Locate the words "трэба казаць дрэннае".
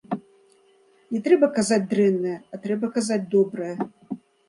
1.27-2.35